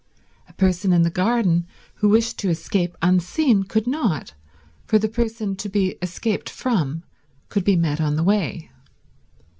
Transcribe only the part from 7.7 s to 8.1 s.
met